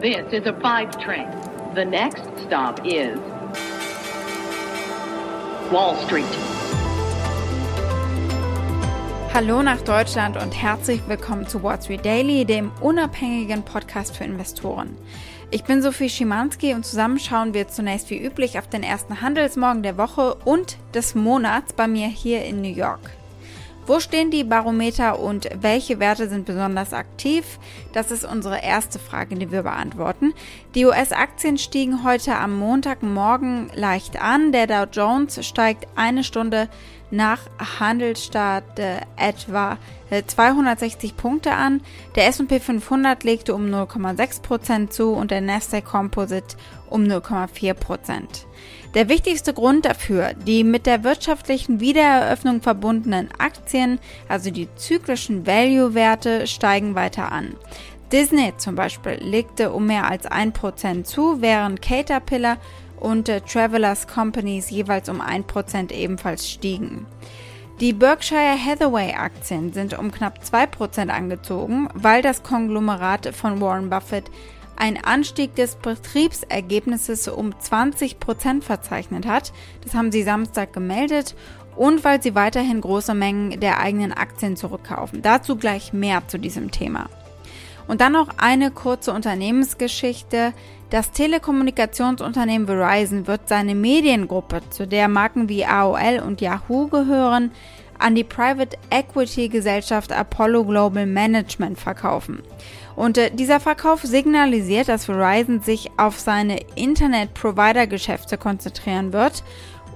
This 0.00 0.32
is 0.32 0.46
a 0.46 0.54
five 0.62 0.98
train. 0.98 1.28
The 1.74 1.84
next 1.84 2.22
stop 2.46 2.80
is 2.86 3.18
Wall 5.70 5.94
Street. 6.06 6.24
Hallo 9.34 9.62
nach 9.62 9.82
Deutschland 9.82 10.42
und 10.42 10.52
herzlich 10.52 11.02
willkommen 11.06 11.46
zu 11.46 11.62
Wall 11.62 11.82
Street 11.82 12.02
Daily, 12.02 12.46
dem 12.46 12.72
unabhängigen 12.80 13.62
Podcast 13.62 14.16
für 14.16 14.24
Investoren. 14.24 14.96
Ich 15.50 15.64
bin 15.64 15.82
Sophie 15.82 16.08
Schimanski 16.08 16.72
und 16.72 16.86
zusammen 16.86 17.18
schauen 17.18 17.52
wir 17.52 17.68
zunächst 17.68 18.08
wie 18.08 18.24
üblich 18.24 18.58
auf 18.58 18.68
den 18.68 18.82
ersten 18.82 19.20
Handelsmorgen 19.20 19.82
der 19.82 19.98
Woche 19.98 20.34
und 20.46 20.78
des 20.94 21.14
Monats 21.14 21.74
bei 21.74 21.86
mir 21.86 22.08
hier 22.08 22.46
in 22.46 22.62
New 22.62 22.72
York. 22.72 23.10
Wo 23.86 23.98
stehen 23.98 24.30
die 24.30 24.44
Barometer 24.44 25.18
und 25.18 25.48
welche 25.60 25.98
Werte 25.98 26.28
sind 26.28 26.46
besonders 26.46 26.92
aktiv? 26.92 27.58
Das 27.92 28.10
ist 28.10 28.24
unsere 28.24 28.62
erste 28.62 28.98
Frage, 28.98 29.34
die 29.34 29.50
wir 29.50 29.62
beantworten. 29.62 30.32
Die 30.74 30.84
US-Aktien 30.84 31.58
stiegen 31.58 32.04
heute 32.04 32.36
am 32.36 32.56
Montagmorgen 32.56 33.70
leicht 33.74 34.20
an. 34.20 34.52
Der 34.52 34.66
Dow 34.66 34.84
Jones 34.90 35.44
steigt 35.44 35.88
eine 35.96 36.22
Stunde 36.22 36.68
nach 37.10 37.40
Handelsstart 37.78 38.78
äh, 38.78 39.00
etwa 39.16 39.78
260 40.26 41.16
Punkte 41.16 41.52
an. 41.52 41.82
Der 42.16 42.26
S&P 42.26 42.58
500 42.58 43.22
legte 43.22 43.54
um 43.54 43.66
0,6% 43.66 44.90
zu 44.90 45.12
und 45.12 45.30
der 45.30 45.40
Nasdaq 45.40 45.84
Composite 45.84 46.56
um 46.88 47.04
0,4%. 47.04 47.74
Der 48.94 49.08
wichtigste 49.08 49.54
Grund 49.54 49.84
dafür, 49.84 50.34
die 50.34 50.64
mit 50.64 50.86
der 50.86 51.04
wirtschaftlichen 51.04 51.78
Wiedereröffnung 51.78 52.60
verbundenen 52.60 53.28
Aktien, 53.38 54.00
also 54.28 54.50
die 54.50 54.68
zyklischen 54.74 55.46
Value-Werte, 55.46 56.48
steigen 56.48 56.96
weiter 56.96 57.30
an. 57.30 57.54
Disney 58.10 58.52
zum 58.56 58.74
Beispiel 58.74 59.12
legte 59.20 59.70
um 59.70 59.86
mehr 59.86 60.10
als 60.10 60.28
1% 60.28 61.04
zu, 61.04 61.40
während 61.40 61.80
Caterpillar 61.80 62.56
und 63.00 63.28
äh, 63.28 63.40
Travelers 63.40 64.06
Companies 64.06 64.70
jeweils 64.70 65.08
um 65.08 65.20
1% 65.20 65.92
ebenfalls 65.92 66.48
stiegen. 66.48 67.06
Die 67.80 67.94
Berkshire 67.94 68.62
Hathaway 68.62 69.14
Aktien 69.14 69.72
sind 69.72 69.98
um 69.98 70.12
knapp 70.12 70.40
2% 70.44 71.08
angezogen, 71.08 71.88
weil 71.94 72.20
das 72.20 72.42
Konglomerat 72.42 73.34
von 73.34 73.60
Warren 73.60 73.88
Buffett 73.88 74.30
einen 74.76 74.98
Anstieg 75.02 75.54
des 75.56 75.76
Betriebsergebnisses 75.76 77.28
um 77.28 77.52
20% 77.52 78.62
verzeichnet 78.62 79.26
hat. 79.26 79.52
Das 79.82 79.94
haben 79.94 80.12
sie 80.12 80.22
Samstag 80.22 80.72
gemeldet 80.72 81.34
und 81.76 82.04
weil 82.04 82.22
sie 82.22 82.34
weiterhin 82.34 82.80
große 82.80 83.14
Mengen 83.14 83.60
der 83.60 83.80
eigenen 83.80 84.12
Aktien 84.12 84.56
zurückkaufen. 84.56 85.22
Dazu 85.22 85.56
gleich 85.56 85.92
mehr 85.92 86.26
zu 86.28 86.38
diesem 86.38 86.70
Thema. 86.70 87.08
Und 87.86 88.00
dann 88.00 88.12
noch 88.12 88.28
eine 88.36 88.70
kurze 88.70 89.12
Unternehmensgeschichte. 89.12 90.52
Das 90.90 91.12
Telekommunikationsunternehmen 91.12 92.66
Verizon 92.66 93.26
wird 93.26 93.48
seine 93.48 93.74
Mediengruppe, 93.74 94.60
zu 94.70 94.86
der 94.86 95.08
Marken 95.08 95.48
wie 95.48 95.64
AOL 95.64 96.20
und 96.26 96.40
Yahoo 96.40 96.88
gehören, 96.88 97.52
an 98.00 98.14
die 98.14 98.24
Private 98.24 98.76
Equity 98.90 99.48
Gesellschaft 99.48 100.12
Apollo 100.12 100.64
Global 100.64 101.06
Management 101.06 101.78
verkaufen. 101.78 102.42
Und 102.96 103.18
äh, 103.18 103.30
dieser 103.30 103.60
Verkauf 103.60 104.02
signalisiert, 104.02 104.88
dass 104.88 105.04
Verizon 105.04 105.60
sich 105.60 105.90
auf 105.96 106.18
seine 106.18 106.60
Internet-Provider-Geschäfte 106.74 108.36
konzentrieren 108.36 109.12
wird 109.12 109.44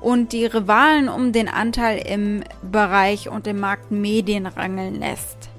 und 0.00 0.32
die 0.32 0.46
Rivalen 0.46 1.08
um 1.08 1.32
den 1.32 1.48
Anteil 1.48 1.98
im 1.98 2.42
Bereich 2.62 3.28
und 3.28 3.46
im 3.46 3.60
Markt 3.60 3.90
Medien 3.90 4.46
rangeln 4.46 5.00
lässt. 5.00 5.51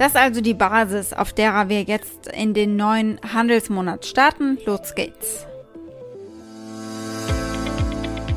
Das 0.00 0.12
ist 0.12 0.16
also 0.16 0.40
die 0.40 0.54
Basis, 0.54 1.12
auf 1.12 1.34
derer 1.34 1.68
wir 1.68 1.82
jetzt 1.82 2.28
in 2.28 2.54
den 2.54 2.74
neuen 2.74 3.20
Handelsmonat 3.34 4.06
starten. 4.06 4.56
Los 4.64 4.94
geht's. 4.94 5.44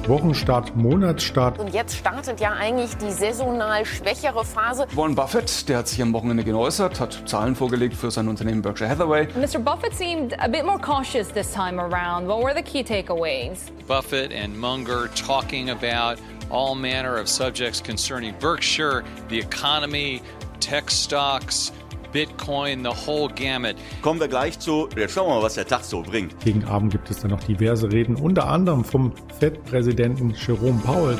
Wochenstart, 0.06 0.76
Monatsstart. 0.76 1.60
Und 1.60 1.74
jetzt 1.74 1.96
startet 1.96 2.42
ja 2.42 2.52
eigentlich 2.52 2.98
die 2.98 3.12
saisonal 3.12 3.86
schwächere 3.86 4.44
Phase. 4.44 4.88
Warren 4.94 5.16
Buffett, 5.16 5.70
der 5.70 5.78
hat 5.78 5.88
sich 5.88 6.02
am 6.02 6.12
Wochenende 6.12 6.44
geäußert, 6.44 7.00
hat 7.00 7.24
Zahlen 7.26 7.56
vorgelegt 7.56 7.96
für 7.96 8.12
sein 8.12 8.28
Unternehmen 8.28 8.62
Berkshire 8.62 8.90
Hathaway. 8.90 9.30
Mr. 9.34 9.60
Buffett 9.60 9.94
seemed 9.94 10.38
a 10.42 10.50
bit 10.50 10.66
more 10.66 10.78
cautious 10.78 11.30
this 11.30 11.54
time 11.54 11.80
around. 11.80 12.28
What 12.28 12.44
were 12.44 12.54
the 12.54 12.62
key 12.62 12.84
takeaways? 12.84 13.72
Buffett 13.88 14.34
and 14.34 14.54
Munger 14.54 15.10
talking 15.16 15.70
about 15.70 16.20
all 16.52 16.76
manner 16.76 17.16
of 17.16 17.30
subjects 17.30 17.82
concerning 17.82 18.36
Berkshire, 18.42 19.06
the 19.30 19.40
economy, 19.40 20.22
tech 20.64 20.90
stocks, 20.90 21.74
Bitcoin, 22.14 22.84
the 22.84 22.92
whole 23.06 23.28
gamut. 23.34 23.76
Kommen 24.02 24.20
wir 24.20 24.28
gleich 24.28 24.58
zu. 24.60 24.88
Jetzt 24.96 25.14
schauen 25.14 25.28
wir 25.28 25.36
mal, 25.36 25.44
was 25.44 25.56
der 25.56 25.68
Tag 25.68 25.84
so 25.84 26.02
bringt. 26.02 26.40
Gegen 26.40 26.64
Abend 26.66 26.92
gibt 26.92 27.10
es 27.12 27.20
dann 27.20 27.32
noch 27.32 27.44
diverse 27.44 27.92
Reden, 27.92 28.16
unter 28.16 28.48
anderem 28.48 28.86
vom 28.86 29.14
FED-Präsidenten 29.40 30.34
Jerome 30.34 30.80
Powell. 30.86 31.20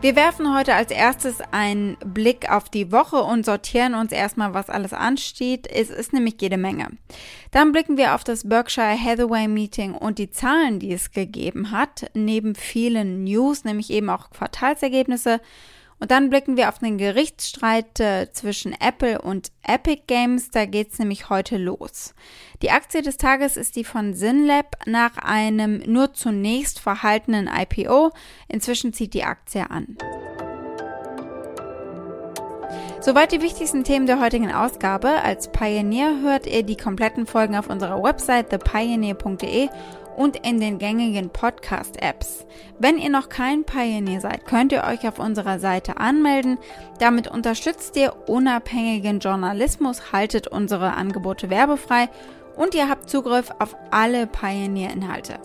Wir 0.00 0.16
werfen 0.16 0.54
heute 0.54 0.74
als 0.74 0.90
erstes 0.90 1.40
einen 1.50 1.96
Blick 2.04 2.50
auf 2.52 2.68
die 2.68 2.92
Woche 2.92 3.16
und 3.16 3.46
sortieren 3.46 3.94
uns 3.94 4.12
erstmal, 4.12 4.52
was 4.52 4.68
alles 4.68 4.92
ansteht. 4.92 5.66
Es 5.66 5.88
ist 5.88 6.12
nämlich 6.12 6.34
jede 6.40 6.58
Menge. 6.58 6.88
Dann 7.52 7.72
blicken 7.72 7.96
wir 7.96 8.14
auf 8.14 8.22
das 8.22 8.46
Berkshire 8.46 9.02
Hathaway 9.02 9.48
Meeting 9.48 9.94
und 9.94 10.18
die 10.18 10.30
Zahlen, 10.30 10.78
die 10.78 10.92
es 10.92 11.10
gegeben 11.10 11.70
hat, 11.70 12.10
neben 12.12 12.54
vielen 12.54 13.24
News, 13.24 13.64
nämlich 13.64 13.88
eben 13.88 14.10
auch 14.10 14.28
Quartalsergebnisse 14.28 15.40
und 16.00 16.10
dann 16.10 16.30
blicken 16.30 16.56
wir 16.56 16.68
auf 16.68 16.78
den 16.78 16.98
Gerichtsstreit 16.98 18.00
äh, 18.00 18.30
zwischen 18.32 18.72
Apple 18.72 19.20
und 19.20 19.52
Epic 19.62 20.02
Games. 20.06 20.50
Da 20.50 20.66
geht 20.66 20.92
es 20.92 20.98
nämlich 20.98 21.30
heute 21.30 21.56
los. 21.56 22.14
Die 22.62 22.70
Aktie 22.70 23.02
des 23.02 23.16
Tages 23.16 23.56
ist 23.56 23.76
die 23.76 23.84
von 23.84 24.14
Synlab 24.14 24.76
nach 24.86 25.16
einem 25.18 25.78
nur 25.86 26.12
zunächst 26.12 26.80
verhaltenen 26.80 27.48
IPO. 27.48 28.10
Inzwischen 28.48 28.92
zieht 28.92 29.14
die 29.14 29.24
Aktie 29.24 29.70
an. 29.70 29.96
Soweit 33.00 33.32
die 33.32 33.42
wichtigsten 33.42 33.84
Themen 33.84 34.06
der 34.06 34.20
heutigen 34.20 34.52
Ausgabe. 34.52 35.08
Als 35.22 35.48
Pioneer 35.48 36.20
hört 36.22 36.46
ihr 36.46 36.62
die 36.62 36.76
kompletten 36.76 37.26
Folgen 37.26 37.56
auf 37.56 37.68
unserer 37.68 38.02
Website 38.02 38.50
thepioneer.de 38.50 39.68
und 40.16 40.36
in 40.46 40.60
den 40.60 40.78
gängigen 40.78 41.30
Podcast-Apps. 41.30 42.46
Wenn 42.78 42.98
ihr 42.98 43.10
noch 43.10 43.28
kein 43.28 43.64
Pioneer 43.64 44.20
seid, 44.20 44.46
könnt 44.46 44.72
ihr 44.72 44.84
euch 44.84 45.06
auf 45.06 45.18
unserer 45.18 45.58
Seite 45.58 45.98
anmelden. 45.98 46.58
Damit 46.98 47.28
unterstützt 47.28 47.96
ihr 47.96 48.14
unabhängigen 48.28 49.18
Journalismus, 49.18 50.12
haltet 50.12 50.48
unsere 50.48 50.94
Angebote 50.94 51.50
werbefrei 51.50 52.08
und 52.56 52.74
ihr 52.74 52.88
habt 52.88 53.10
Zugriff 53.10 53.50
auf 53.58 53.76
alle 53.90 54.26
Pioneer-Inhalte. 54.26 55.38